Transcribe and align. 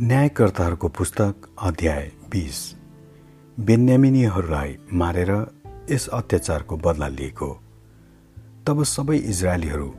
न्यायकर्ताहरूको 0.00 0.88
पुस्तक 0.88 1.34
अध्याय 1.62 2.10
बिस। 2.30 2.74
बेन्यामिनीहरूलाई 3.60 4.76
मारेर 4.92 5.30
यस 5.90 6.08
अत्याचारको 6.08 6.76
बदला 6.76 7.08
लिएको। 7.08 7.62
तब 8.66 8.82
सबै 8.82 9.16
इजरायलीहरू 9.16 9.94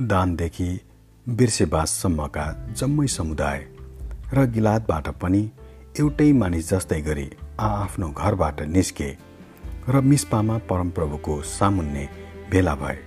दानदेखि 0.00 0.80
बिर्सेबाससम्मका 1.28 2.46
जम्मै 2.70 3.06
समुदाय 3.06 3.66
र 4.32 4.46
गिलादबाट 4.46 5.08
पनि 5.08 5.42
एउटै 5.98 6.32
मानिस 6.32 6.70
जस्तै 6.70 7.00
गरी 7.00 7.30
आआफ्नो 7.60 8.08
घरबाट 8.08 8.62
निस्के 8.62 9.16
र 9.88 10.00
मिस्पामा 10.00 10.58
परमप्रभुको 10.58 11.42
सामुन्ने 11.42 12.08
भेला 12.50 12.74
भए। 12.74 12.98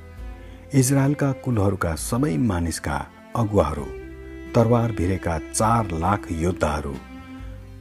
इजरायलका 0.74 1.32
कुलहरूका 1.32 1.96
सबै 1.96 2.38
मानिसका 2.38 3.06
अगुवाहरू 3.36 4.03
तरवार 4.56 4.92
भिरेका 4.92 5.38
चार 5.54 5.92
लाख 5.92 6.28
योद्धाहरू 6.32 6.94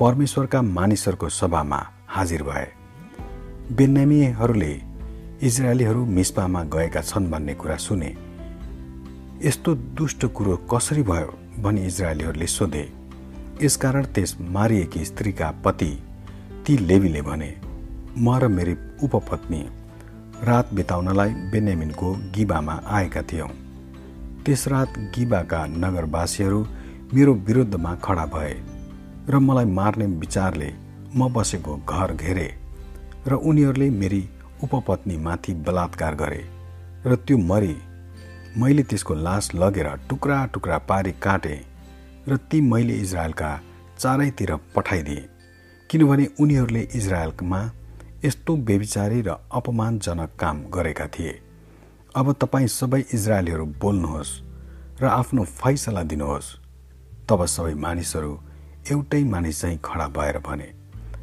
परमेश्वरका 0.01 0.63
मानिसहरूको 0.63 1.29
सभामा 1.29 1.81
हाजिर 2.09 2.43
भए। 2.43 2.67
बेन्यामीहरूले 3.77 4.73
इजरायलीहरू 5.43 6.05
मिस्पामा 6.07 6.63
गएका 6.65 7.01
छन् 7.01 7.31
भन्ने 7.31 7.55
कुरा 7.55 7.77
सुने। 7.77 8.11
यस्तो 9.45 9.75
दुष्ट 9.99 10.25
कुरो 10.27 10.57
कसरी 10.73 11.03
भयो 11.03 11.39
भनी 11.63 11.87
इजरायलीहरूले 11.87 12.47
सोधे। 12.47 12.85
यसकारण 13.63 14.05
त्यस 14.05 14.37
मारिएकी 14.41 15.05
स्त्रीका 15.05 15.51
पति 15.65 15.93
ती 16.67 16.77
लेवीले 16.79 17.23
भने 17.23 17.55
म 18.19 18.39
र 18.39 18.49
मेरी 18.49 18.77
उपपत्नी 19.03 19.63
रात 20.45 20.75
बिताउनलाई 20.75 21.31
बेन्यामिनको 21.53 22.15
गिबामा 22.35 22.81
आएका 22.89 23.23
थियौँ। 23.23 23.51
त्यस 24.47 24.67
रात 24.69 24.99
गिबाका 25.15 25.59
नगरवासीहरू 25.83 26.61
मेरो 27.15 27.33
विरुद्धमा 27.47 27.93
खडा 28.05 28.25
भए 28.27 28.55
र 29.29 29.39
मलाई 29.39 29.65
मार्ने 29.79 30.07
विचारले 30.23 30.71
म 31.17 31.29
बसेको 31.35 31.77
घर 31.89 32.13
घेरे 32.15 32.49
र 33.29 33.35
उनीहरूले 33.49 33.89
मेरी 34.01 34.23
उपपत्नीमाथि 34.65 35.53
बलात्कार 35.67 36.15
गरे 36.23 36.43
र 37.07 37.15
त्यो 37.27 37.37
मरी 37.51 37.77
मैले 38.59 38.83
त्यसको 38.83 39.15
लास 39.27 39.51
लगेर 39.55 39.89
टुक्रा 40.09 40.39
टुक्रा 40.55 40.79
पारी 40.89 41.13
काटेँ 41.23 41.61
र 42.29 42.37
ती 42.51 42.61
मैले 42.73 42.97
इजरायलका 43.05 43.51
चारैतिर 43.99 44.55
पठाइदिएँ 44.75 45.29
किनभने 45.91 46.27
उनीहरूले 46.41 46.83
इजरायलमा 46.95 47.63
यस्तो 48.25 48.57
बेविचारी 48.69 49.23
र 49.23 49.39
अपमानजनक 49.53 50.37
काम 50.41 50.63
गरेका 50.75 51.07
थिए। 51.15 51.33
अब 52.17 52.33
तपाईँ 52.33 52.67
सबै 52.69 53.01
इजरायलीहरू 53.15 53.65
बोल्नुहोस् 53.67 54.33
र 55.01 55.05
आफ्नो 55.05 55.45
फैसला 55.45 56.03
दिनुहोस्। 56.03 56.49
तब 57.29 57.45
सबै 57.47 57.75
मानिसहरू 57.75 58.33
एउटै 58.91 59.23
मानिस 59.25 59.61
चाहिँ 59.61 59.79
खडा 59.85 60.09
भएर 60.09 60.39
भने 60.39 60.69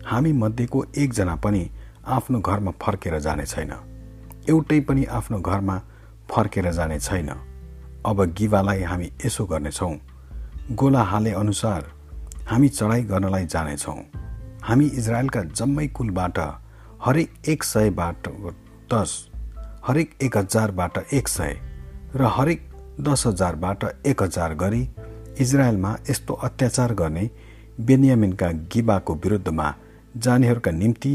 हामी 0.06 0.32
मध्येको 0.34 0.86
एकजना 0.98 1.36
पनि 1.36 1.70
आफ्नो 2.08 2.40
घरमा 2.40 2.72
फर्केर 2.82 3.20
जाने 3.20 3.46
छैन। 3.46 3.74
एउटै 4.50 4.80
पनि 4.80 5.04
आफ्नो 5.06 5.40
घरमा 5.40 5.78
फर्केर 6.32 6.72
जाने 6.72 7.00
छैन। 7.00 7.30
अब 8.06 8.26
गिवालाई 8.34 8.82
हामी 8.82 9.12
यसो 9.26 9.46
गर्नेछौँ। 9.46 9.94
गोला 10.74 11.04
हाले 11.04 11.32
अनुसार 11.32 11.86
हामी 12.50 12.70
चढाइ 12.70 13.02
गर्नलाई 13.04 13.46
जानेछौँ। 13.46 14.00
हामी 14.64 14.86
इजरायलका 14.86 15.44
जम्मै 15.54 15.88
कुलबाट 15.88 16.40
हरेक 17.06 17.30
एक 17.48 17.64
सयबाट 17.64 18.28
दस 18.94 19.29
हरेक 19.88 20.12
एक 20.22 20.38
हजारबाट 20.38 20.98
एक 21.14 21.28
सय 21.28 21.56
र 22.16 22.30
हरेक 22.30 22.62
दस 23.02 23.24
हजारबाट 23.28 23.84
एक 24.08 24.24
हजार 24.24 24.54
गरी 24.54 24.82
इजरायलमा 25.40 25.96
यस्तो 26.10 26.34
अत्याचार 26.34 26.94
गर्ने 26.94 27.30
बेनियामिनका 27.80 28.52
गिबाको 28.74 29.16
विरुद्धमा 29.16 29.74
जानेहरूका 30.18 30.72
निम्ति 30.72 31.14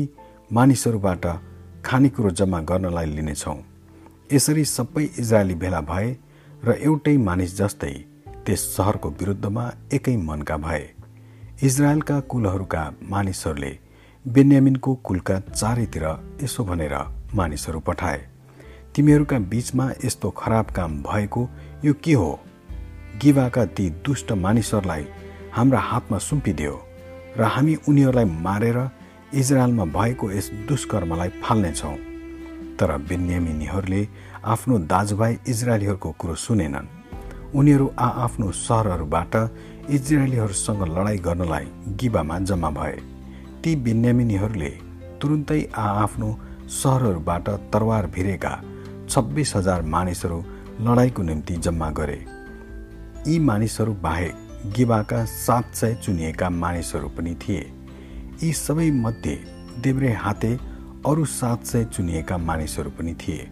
मानिसहरूबाट 0.53 1.27
खानेकुरो 1.85 2.31
जम्मा 2.31 2.61
गर्नलाई 2.61 3.07
लिनेछौँ। 3.07 3.57
यसरी 4.33 4.65
सबै 4.65 5.05
इजरायली 5.19 5.55
भेला 5.55 5.81
भए 5.81 6.11
र 6.65 6.79
एउटै 6.81 7.17
मानिस 7.21 7.57
जस्तै 7.59 7.95
त्यस 8.47 8.61
सहरको 8.77 9.09
विरुद्धमा 9.21 9.71
एकै 9.93 10.17
मनका 10.27 10.57
भए। 10.57 10.85
इजरायलका 11.63 12.21
कुलहरूका 12.31 12.83
मानिसहरूले 13.11 13.79
बेन्यामिनको 14.25 14.95
कुलका 15.05 15.41
चारैतिर 15.51 16.07
यसो 16.43 16.65
भनेर 16.65 16.95
मानिसहरू 17.35 17.81
पठाए। 17.81 18.21
तिमीहरूका 18.97 19.39
बीचमा 19.51 19.89
यस्तो 20.05 20.31
खराब 20.31 20.67
काम 20.71 20.93
भएको 21.03 21.49
यो 21.85 21.93
के 21.95 22.13
हो? 22.13 22.39
गिवाका 23.23 23.65
ती 23.67 23.89
दुष्ट 23.91 24.33
मानिसहरूलाई 24.33 25.07
हाम्रा 25.53 25.81
हातमा 25.81 26.19
सुम्पिदियो 26.19 26.75
र 27.39 27.43
हामी 27.43 27.75
उनीहरूलाई 27.89 28.25
मारेर 28.25 28.79
इजरायलमा 29.35 29.85
भएको 29.91 30.31
यस 30.31 30.51
दुष्कर्मलाई 30.69 31.29
फाल्नेछौँ। 31.43 31.97
तर 32.79 32.91
बेन्यामिनीहरूले 33.09 34.03
आफ्नो 34.45 34.79
दाजुभाइ 34.93 35.39
इजरायलीहरूको 35.49 36.11
कुरो 36.13 36.35
सुनेनन्। 36.35 36.87
उनीहरू 37.55 37.87
आआफ्नो 37.99 38.51
सहरहरूबाट 38.59 39.35
इजरायलीहरूसँग 39.91 40.83
लडाईँ 40.89 41.19
गर्नलाई 41.19 41.67
गिबामा 41.99 42.39
जम्मा 42.39 42.71
भए। 42.71 42.95
ती 43.63 43.75
बेन्यामिनीहरूले 43.77 44.71
तुरुन्तै 45.21 45.61
आआफ्नो 45.87 46.31
सहरहरूबाट 46.79 47.49
तरवार 47.73 48.07
भिरेका 48.07 48.55
छब्बिस 49.15 49.55
हजार 49.57 49.83
मानिसहरू 49.87 50.39
लडाईँको 50.81 51.23
निम्ति 51.23 51.57
जम्मा 51.57 51.91
गरे। 51.91 52.17
यी 53.27 53.39
मानिसहरू 53.39 53.93
बाहेक 54.03 54.73
गिबाका 54.77 55.25
सात 55.25 55.75
सय 55.75 55.95
चुनिएका 55.95 56.49
मानिसहरू 56.51 57.09
पनि 57.09 57.35
थिए। 57.35 57.61
यी 58.43 58.53
सबै 58.53 58.91
मध्ये 58.91 59.35
देब्रे 59.83 60.13
हाते 60.15 60.53
अरू 61.07 61.25
सात 61.25 61.65
सय 61.65 61.85
चुनिएका 61.85 62.39
मानिसहरू 62.41 62.91
पनि 62.91 63.15
थिए 63.15 63.49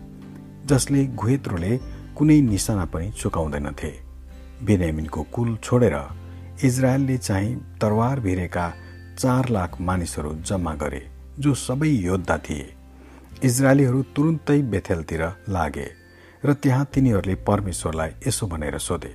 जसले 0.66 1.06
घुहेत्रोले 1.06 1.78
कुनै 2.16 2.40
निशाना 2.40 2.84
पनि 2.84 3.10
चुकाउँदैनथे। 3.12 3.92
बेन्यामिनको 4.66 5.22
कुल 5.34 5.56
छोडेर 5.62 5.96
इजरायलले 6.64 7.18
चाहिँ 7.18 7.56
तरवार 7.80 8.20
भिरेका 8.20 8.72
चार 9.18 9.48
लाख 9.48 9.80
मानिसहरू 9.80 10.34
जम्मा 10.42 10.74
गरे 10.74 11.06
जो 11.38 11.54
सबै 11.54 11.88
योद्धा 11.88 12.38
थिए। 12.38 12.72
इजरायलीहरू 13.40 14.02
तुरुन्तै 14.16 14.60
बेथेलतिर 14.62 15.22
लागे 15.48 15.88
र 16.44 16.52
त्यहाँ 16.52 16.84
तिनीहरूले 16.94 17.34
परमेश्वरलाई 17.48 18.10
यसो 18.26 18.46
भनेर 18.46 18.78
सोधे 18.78 19.12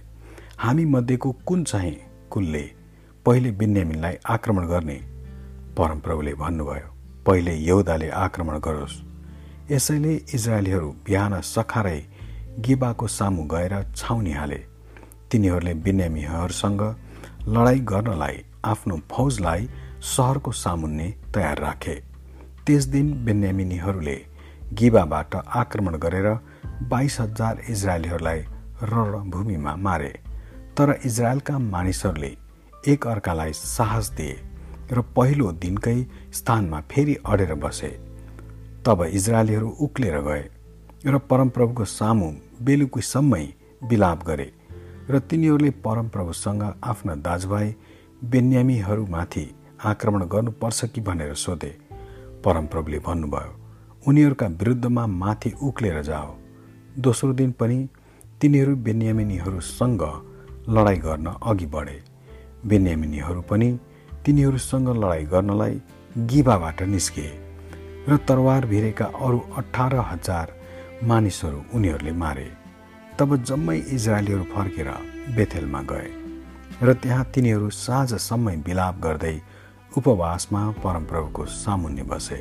हामी 0.58 0.86
मध्येको 0.86 1.32
कुन 1.48 1.64
चाहिँ 1.64 1.96
कुलले 2.32 2.64
पहिले 3.26 3.52
बिन्यामिनलाई 3.52 4.16
आक्रमण 4.26 4.66
गर्ने? 4.68 4.98
परमप्रभुले 5.78 6.34
भन्नुभयो 6.34 6.88
पहिले 7.26 7.54
यौदाले 7.56 8.10
आक्रमण 8.10 8.58
गरोस्। 8.60 8.96
यसैले 9.72 10.14
इजरायलीहरू 10.36 10.90
बिहान 11.06 11.34
सखारै 11.42 12.00
गिबाको 12.66 13.08
सामु 13.08 13.44
गएर 13.54 13.74
छाउनी 13.96 14.32
हाले। 14.32 14.62
तिनीहरूले 15.32 15.74
बिन्यामीहरूसँग 15.86 16.82
लडाईँ 17.48 17.86
गर्नलाई 17.92 18.38
आफ्नो 18.66 18.96
फौजलाई 19.12 19.70
सहरको 20.16 20.52
सामुन्ने 20.52 21.08
तयार 21.34 21.60
राखे। 21.60 21.96
त्यस 22.68 22.86
दिन 22.86 23.12
बेन्यामिनीहरूले 23.26 24.16
गिबाबाट 24.80 25.36
आक्रमण 25.36 25.96
गरेर 25.96 26.28
बाइस 26.90 27.20
हजार 27.20 27.62
इजरायलीहरूलाई 27.70 28.40
रणभूमिमा 28.84 29.76
मारे। 29.76 30.10
तर 30.78 30.90
इजरायलका 31.06 31.58
मानिसहरूले 31.60 32.32
एक 32.84 33.08
अर्कालाई 33.08 33.54
साहस 33.54 34.10
दिए 34.18 34.36
र 34.92 35.02
पहिलो 35.16 35.52
दिनकै 35.64 35.96
स्थानमा 36.34 36.82
फेरि 36.92 37.16
अडेर 37.26 37.54
बसे। 37.64 37.92
तब 38.86 39.04
इजरायलीहरू 39.14 39.70
उक्लेर 39.82 40.20
गए 40.28 40.44
र 41.06 41.18
परमप्रभुको 41.32 41.86
सामु 41.96 42.30
बेलुकीसम्मै 42.66 43.44
बिलाप 43.90 44.28
गरे 44.28 44.52
र 45.10 45.20
तिनीहरूले 45.30 45.72
परमप्रभुसँग 45.88 46.64
आफ्ना 46.84 47.16
दाजुभाइ 47.24 47.76
बेन्यामीहरूमाथि 48.22 49.50
आक्रमण 49.86 50.22
गर्नुपर्छ 50.28 50.86
कि 50.86 51.02
भनेर 51.02 51.34
सोधे। 51.34 51.87
परमप्रभुले 52.46 53.00
भन्नुभयो 53.08 53.54
उनीहरूका 54.04 54.48
विरुद्धमा 54.60 55.06
माथि 55.22 55.52
उक्लेर 55.64 56.02
जाओ। 56.04 56.30
दोस्रो 57.00 57.34
दिन 57.34 57.52
पनि 57.60 57.78
तिनीहरू 58.42 58.76
बेन्यामिनीहरूसँग 58.86 60.04
लडाइँ 60.70 61.00
गर्न 61.00 61.28
अघि 61.44 61.66
बढे। 61.74 61.98
बेन्यामिनीहरू 62.68 63.42
पनि 63.50 63.70
तिनीहरूसँग 64.26 64.90
लडाइँ 64.96 65.26
गर्नलाई 65.26 65.82
गिबाबाट 66.30 66.82
निस्किए 66.94 67.32
र 68.08 68.18
तरवार 68.28 68.66
भिरेका 68.66 69.06
अरू 69.18 69.40
अठार 69.58 69.96
हजार 70.12 70.48
मानिसहरू 71.04 71.60
उनीहरूले 71.76 72.12
मारे। 72.24 72.48
तब 73.20 73.36
जम्मै 73.44 73.78
इजरायलीहरू 73.96 74.44
फर्केर 74.54 74.90
बेथेलमा 75.36 75.82
गए 75.92 76.10
र 76.82 76.94
त्यहाँ 76.94 77.26
तिनीहरू 77.34 77.70
साँझसम्मै 77.76 78.56
बिलाप 78.66 78.96
गर्दै 79.04 79.36
उपवासमा 79.98 80.62
परमप्रभुको 80.84 81.46
सामुन्ने 81.46 82.04
बसे। 82.04 82.36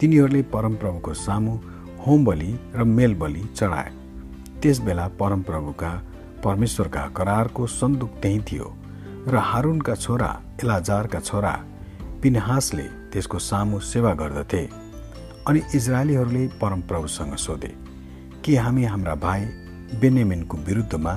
तिनीहरूले 0.00 0.42
परमप्रभुको 0.54 1.14
सामु 1.16 1.52
होम 2.06 2.24
बलि 2.24 2.50
र 2.74 2.84
मेल 2.84 3.14
बलि 3.14 3.42
चढाए। 3.56 3.90
त्यसबेला 4.62 5.06
परमप्रभुका 5.20 5.92
परमेश्वरका 6.44 7.06
करारको 7.16 7.66
सन्दुक 7.66 8.10
त्यही 8.22 8.40
थियो 8.48 8.66
र 9.28 9.36
हारुनका 9.50 9.94
छोरा 9.94 10.30
एलाजारका 10.62 11.20
छोरा 11.20 11.54
पिनहासले 12.22 12.86
त्यसको 13.12 13.38
सामु 13.40 13.80
सेवा 13.82 14.12
गर्दथे 14.14 14.62
अनि 15.48 15.60
इजरायलीहरूले 15.74 16.46
परमप्रभुसँग 16.62 17.34
सोधे 17.36 17.72
के 18.44 18.56
हामी 18.56 18.84
हाम्रा 18.84 19.14
भाइ 19.26 19.40
बेनेमिनको 20.00 20.56
विरुद्धमा 20.68 21.14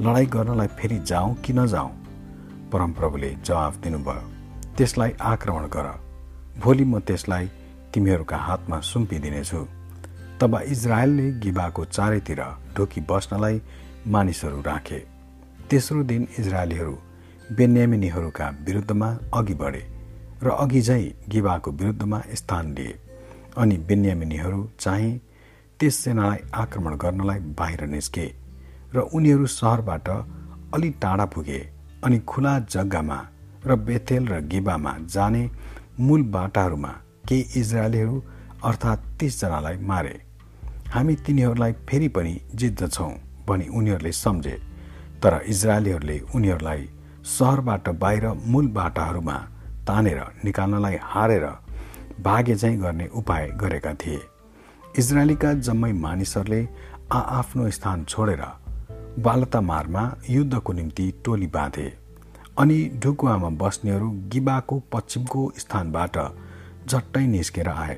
लडाइँ 0.00 0.26
गर्नलाई 0.34 0.66
फेरि 0.78 0.98
जाउँ 1.10 1.34
कि 1.42 1.52
नजाउँ 1.52 1.90
परमप्रभुले 2.72 3.36
जवाफ 3.44 3.76
दिनुभयो 3.84 4.37
त्यसलाई 4.78 5.12
आक्रमण 5.20 5.64
गर। 5.66 5.86
भोलि 6.62 6.84
म 6.84 6.98
त्यसलाई 7.00 7.46
तिमीहरूका 7.94 8.36
हातमा 8.36 8.78
सुम्पिदिनेछु। 8.80 9.60
तब 10.40 10.54
इजरायलले 10.66 11.30
गिबाको 11.42 11.84
चारैतिर 11.84 12.40
ढोकी 12.76 13.00
बस्नलाई 13.10 13.60
मानिसहरू 14.06 14.60
राखे। 14.62 14.98
तेस्रो 15.70 16.02
दिन 16.02 16.28
इजरायलीहरू 16.38 16.94
बेन्यामिनीहरूका 17.58 18.46
विरुद्धमा 18.66 19.08
अघि 19.34 19.54
बढे 19.54 19.82
र 20.42 20.50
अघि 20.54 20.80
झै 20.80 21.02
गिबाको 21.28 21.70
विरुद्धमा 21.70 22.20
स्थान 22.34 22.74
लिए। 22.74 22.98
अनि 23.58 23.76
बेन्यामिनीहरू 23.88 24.60
चाहिँ 24.78 25.10
त्यस 25.80 25.94
सेनालाई 25.94 26.38
आक्रमण 26.54 26.94
गर्नलाई 26.96 27.38
बाहिर 27.58 27.82
निस्के 27.86 28.26
र 28.94 28.98
उनीहरू 29.14 29.46
सहरबाट 29.46 30.08
अलि 30.74 30.90
टाढा 31.02 31.24
पुगे 31.24 31.60
अनि 32.04 32.18
खुला 32.20 32.58
जग्गामा 32.70 33.18
र 33.66 33.76
बेथेल 33.76 34.28
र 34.28 34.40
गिबामा 34.46 34.92
जाने 35.06 35.50
मूल 36.00 36.22
बाटाहरूमा 36.30 36.92
केही 37.28 37.60
इजरायलीहरू 37.60 38.22
अर्थात् 38.64 39.06
तिसजनालाई 39.20 39.76
मारे। 39.82 40.16
हामी 40.90 41.14
तिनीहरूलाई 41.16 41.72
फेरि 41.88 42.08
पनि 42.08 42.40
जित्दछौँ 42.54 43.12
भनी 43.48 43.66
उनीहरूले 43.68 44.12
सम्झे। 44.12 44.56
तर 45.22 45.40
इजरायलीहरूले 45.46 46.18
उनीहरूलाई 46.34 46.88
सहरबाट 47.24 47.88
बाहिर 47.88 48.26
मूल 48.46 48.66
बाटाहरूमा 48.68 49.36
तानेर 49.88 50.20
निकाल्नलाई 50.44 50.96
हारेर 51.02 51.46
भागे 52.22 52.54
चाहिँ 52.56 52.78
गर्ने 52.80 53.06
उपाय 53.14 53.46
गरेका 53.56 53.94
थिए। 53.94 54.20
इजरायलीका 54.98 55.52
जम्मै 55.66 55.92
मानिसहरूले 55.92 56.60
आआफ्नो 57.12 57.70
स्थान 57.70 58.04
छोडेर 58.04 58.42
बालतामारमा 59.18 60.04
युद्धको 60.30 60.72
निम्ति 60.72 61.12
टोली 61.24 61.46
बाँधे। 61.46 61.86
अनि 62.58 62.78
ढुकुवामा 63.02 63.48
बस्नेहरू 63.58 64.08
गिबाको 64.32 64.76
पश्चिमको 64.92 65.42
स्थानबाट 65.58 66.16
झट्टै 66.88 67.26
निस्केर 67.26 67.68
आए 67.68 67.94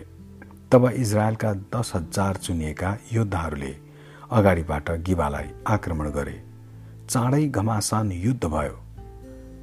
तब 0.72 0.84
इजरायलका 0.96 1.52
दस 1.74 1.92
हजार 1.94 2.36
चुनिएका 2.36 2.90
योद्धाहरूले 3.12 3.72
अगाडिबाट 4.30 4.90
गिबालाई 5.06 5.48
आक्रमण 5.66 6.10
गरे। 6.10 6.36
चाँडै 7.08 7.42
घमासान 7.48 8.12
युद्ध 8.12 8.44
भयो। 8.44 8.76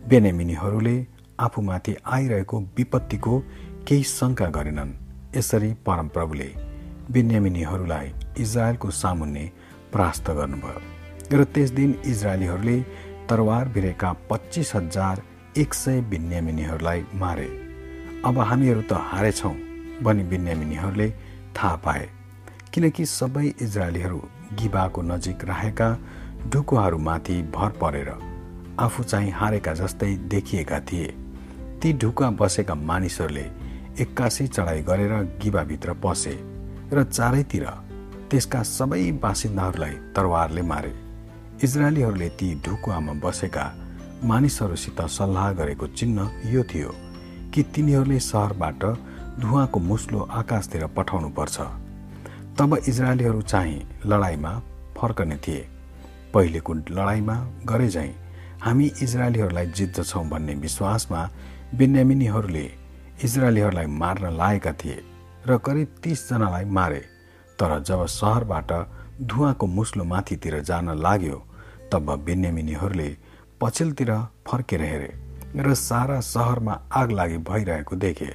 बेनेमिनीहरूले 0.10 0.98
आफूमाथि 1.40 1.96
आइरहेको 2.18 2.60
विपत्तिको 2.78 3.40
केही 3.88 4.04
शङ्का 4.18 4.50
गरेनन्। 4.58 4.98
यसरी 5.38 5.74
परमप्रभुले 5.86 6.50
बिन्यामिनीहरूलाई 7.12 8.14
इजरायलको 8.40 8.90
सामुन्ने 9.02 9.46
परास्त 9.94 10.32
गर्नुभयो। 10.32 10.82
र 11.38 11.44
त्यस 11.44 11.70
दिन 11.72 11.92
इजरायलीहरूले 12.06 12.78
तरवार 13.30 13.68
भिरेका 13.68 14.12
पच्चिस 14.30 14.74
हजार 14.76 15.22
एक 15.58 15.74
सय 15.74 16.02
बिन्यामिनीहरूलाई 16.02 17.04
मारे। 17.14 17.48
अब 18.26 18.38
हामीहरू 18.40 18.82
त 18.82 19.00
हारेछौँ 19.04 19.52
भनी 20.04 20.24
बिन्यामिनीहरूले 20.24 21.10
थाहा 21.56 21.76
पाए। 21.76 22.08
किनकि 22.74 23.06
सबै 23.06 23.46
इजरायलीहरू 23.62 24.22
गिबाको 24.54 25.02
नजिक 25.02 25.44
रहेका 25.46 25.90
ढुकुवाहरूमाथि 26.50 27.42
भर 27.56 27.70
परेर 27.82 28.10
आफू 28.80 29.04
चाहिँ 29.04 29.32
हारेका 29.32 29.74
जस्तै 29.74 30.12
देखिएका 30.32 30.80
थिए। 30.80 31.08
ती 31.82 31.94
ढुकुवा 31.94 32.30
बसेका 32.40 32.76
मानिसहरूले 32.76 33.46
एक्कासी 34.02 34.48
चढाइ 34.48 34.82
गरेर 34.82 35.14
गिबाभित्र 35.44 35.94
पसे 36.04 36.36
र 36.94 37.04
चारैतिर 37.04 37.66
त्यसका 38.30 38.64
सबै 38.64 39.12
बासिन्दाहरूलाई 39.24 39.96
तरवारले 40.16 40.62
मारे। 40.62 41.07
इजरायलीहरूले 41.64 42.28
ती 42.40 42.48
ढुकुवामा 42.66 43.14
बसेका 43.22 43.64
मानिसहरूसित 44.24 45.00
सल्लाह 45.10 45.52
गरेको 45.60 45.88
चिन्ह 45.90 46.52
यो 46.54 46.64
थियो 46.64 46.92
कि 47.54 47.64
तिनीहरूले 47.74 48.20
सहरबाट 48.22 48.84
धुवाको 49.42 49.80
मुस्लो 49.80 50.20
आकाशतिर 50.40 50.86
पठाउनु 50.98 51.30
पर्छ 51.38 51.58
तब 52.58 52.78
इजरायलीहरू 52.88 53.42
चाहिँ 53.42 53.82
लडाईँमा 54.06 54.52
फर्कने 54.98 55.38
थिए। 55.38 55.66
पहिलेको 56.34 56.74
लडाईँमा 56.74 57.36
गरे 57.66 57.88
झैँ 57.90 58.14
हामी 58.62 58.92
इजरायलीहरूलाई 59.02 59.68
जित्दछौँ 59.78 60.26
भन्ने 60.30 60.56
विश्वासमा 60.62 61.22
बेन्यामिनीहरूले 61.74 62.66
इजरायलीहरूलाई 63.26 63.86
मार्न 63.98 64.26
लागेका 64.38 64.74
थिए 64.78 65.02
र 65.48 65.58
करिब 65.66 65.96
तिसजनालाई 66.04 66.66
मारे। 66.78 67.02
तर 67.60 67.80
जब 67.82 68.06
सहरबाट 68.06 68.72
धुवाको 69.26 69.66
मुस्लो 69.68 70.04
माथितिर 70.04 70.62
जान 70.62 70.98
लाग्यो 71.02 71.44
तब 71.92 72.12
बेन्यामिनीहरूले 72.26 73.10
पछिल्तिर 73.62 74.12
फर्केर 74.48 74.82
हेरे 74.84 75.12
र 75.58 75.74
सारा 75.74 76.20
सहरमा 76.22 76.74
आग 76.94 77.12
लागि 77.12 77.38
भइरहेको 77.50 77.96
देखे। 77.96 78.32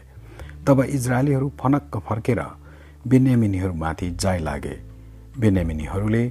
तब 0.67 0.81
इजरायलीहरू 0.81 1.53
फनक्क 1.61 1.97
फर्केर 2.09 2.41
बेन्यामिनीहरूमाथि 3.07 4.11
जाय 4.17 4.39
लागे। 4.39 4.75
बेन्यामिनीहरूले 5.39 6.25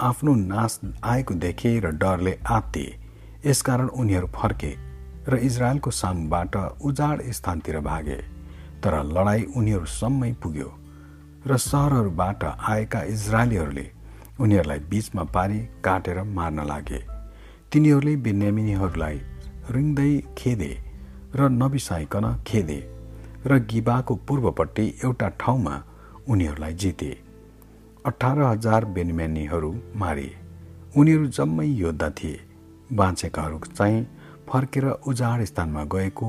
आफ्नो 0.00 0.34
नाश 0.34 0.80
आएको 1.04 1.34
देखे 1.36 1.78
र 1.80 1.90
डरले 1.96 2.38
आत्तिए 2.48 2.96
यसकारण 3.46 3.88
उनीहरू 3.96 4.28
फर्के 4.34 4.72
र 5.28 5.36
इजरायलको 5.42 5.90
सामबाट 5.90 6.56
उजाड 6.80 7.22
स्थानतिर 7.32 7.78
भागे। 7.80 8.20
तर 8.82 9.02
लडाई 9.06 9.42
उनीहरूसम्मै 9.56 10.32
पुग्यो 10.42 10.70
र 11.46 11.56
सहरहरूबाट 11.58 12.44
आएका 12.44 13.02
इजरायलीहरूले 13.14 13.86
उनीहरूलाई 14.40 14.78
बीचमा 14.90 15.22
पारी 15.34 15.58
काटेर 15.84 16.22
मार्न 16.36 16.66
लागे। 16.66 17.00
तिनीहरूले 17.72 18.14
बेन्यामिनीहरूलाई 18.24 19.16
रिङ्दै 19.74 20.10
खेदे 20.38 20.72
र 21.34 21.48
नबिसाइकन 21.60 22.26
खेदे 22.46 22.78
र 23.46 23.58
गिबाको 23.70 24.14
पूर्वपट्टि 24.26 24.84
एउटा 25.04 25.28
ठाउँमा 25.40 25.74
उनीहरूलाई 26.28 26.74
जिते। 26.74 27.10
अठार 28.06 28.38
हजार 28.40 28.84
बेनिम्यानीहरू 28.94 29.70
मारिए 29.96 30.36
उनीहरू 30.96 31.26
जम्मै 31.36 31.66
योद्धा 31.66 32.08
थिए। 32.10 32.40
बाँचेकाहरू 32.92 33.58
चाहिँ 33.68 34.06
फर्केर 34.48 34.84
उजाड 35.10 35.44
स्थानमा 35.44 35.82
गएको 35.94 36.28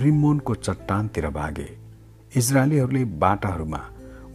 रिमोनको 0.00 0.54
चट्टानतिर 0.56 1.26
भागे। 1.30 1.68
इजरायलीहरूले 2.36 3.04
बाटाहरूमा 3.22 3.80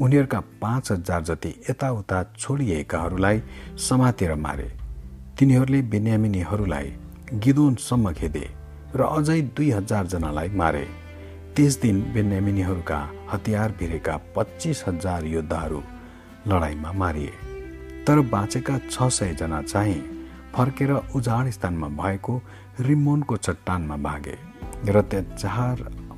उनीहरूका 0.02 0.40
पाँच 0.62 0.92
हजार 0.92 1.24
जति 1.24 1.50
यताउता 1.70 2.24
छोडिएकाहरूलाई 2.38 3.42
समातेर 3.80 4.34
मारे। 4.36 4.70
तिनीहरूले 5.40 5.82
बेन्यामिनीहरूलाई 5.92 6.94
गिदोनसम्म 7.44 8.12
खेदे 8.14 8.46
र 8.96 9.02
अझै 9.08 9.42
दुई 9.42 9.70
हजारजनालाई 9.72 10.50
मारे। 10.62 10.86
त्यस 11.56 11.80
दिन 11.82 12.00
बेन्यामिनीहरूका 12.14 13.00
हतियार 13.32 13.72
भिरेका 13.80 14.16
पच्चिस 14.36 14.84
हजार 14.88 15.26
योद्धाहरू 15.26 15.82
लडाइँमा 16.48 16.92
मारिए। 16.92 17.34
तर 18.08 18.20
बाँचेका 18.32 18.78
छ 18.90 19.10
सयजना 19.12 19.62
चाहिँ 19.62 20.02
फर्केर 20.56 20.92
उजाड 21.16 21.50
स्थानमा 21.50 21.88
भएको 22.00 22.42
रिमोनको 22.80 23.38
चट्टानमा 23.38 23.98
भागे 24.08 24.38
र 24.88 25.02
त्यहाँ 25.02 25.36
चार 25.36 25.76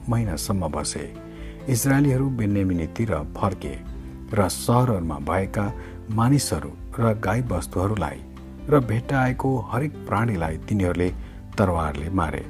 महिनासम्म 0.09 0.67
बसे। 0.69 1.05
इजरायलीहरू 1.69 2.29
बेन्यामिनीतिर 2.29 3.13
फर्के 3.37 3.75
र 4.33 4.49
सहरहरूमा 4.49 5.17
भएका 5.19 5.73
मानिसहरू 6.11 6.71
र 6.99 7.13
गाईबस्तुहरूलाई 7.13 8.19
र 8.69 8.79
भेट्टाएको 8.79 9.59
हरेक 9.59 9.93
प्राणीलाई 10.07 10.57
तिनीहरूले 10.57 11.09
तरवारले 11.57 12.09
मारे। 12.09 12.45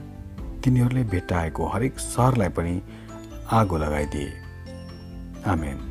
तिनीहरूले 0.63 1.03
भेट्टाएको 1.03 1.67
हरेक 1.67 1.99
सहरलाई 1.99 2.49
पनि 2.49 2.81
आगो 3.51 3.77
लगाइदिए। 3.77 4.33
आमेन। 5.45 5.90